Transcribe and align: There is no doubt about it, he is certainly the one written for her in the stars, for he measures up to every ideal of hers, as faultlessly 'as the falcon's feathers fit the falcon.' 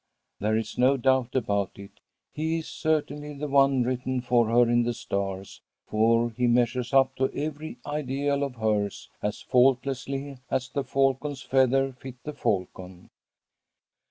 There 0.39 0.57
is 0.57 0.79
no 0.79 0.97
doubt 0.97 1.35
about 1.35 1.77
it, 1.77 1.99
he 2.33 2.57
is 2.57 2.67
certainly 2.67 3.33
the 3.35 3.47
one 3.47 3.83
written 3.83 4.19
for 4.19 4.47
her 4.47 4.63
in 4.67 4.81
the 4.81 4.95
stars, 4.95 5.61
for 5.85 6.31
he 6.31 6.47
measures 6.47 6.91
up 6.91 7.15
to 7.17 7.29
every 7.35 7.77
ideal 7.85 8.41
of 8.41 8.55
hers, 8.55 9.11
as 9.21 9.41
faultlessly 9.41 10.39
'as 10.49 10.69
the 10.69 10.83
falcon's 10.83 11.43
feathers 11.43 11.93
fit 11.99 12.15
the 12.23 12.33
falcon.' 12.33 13.11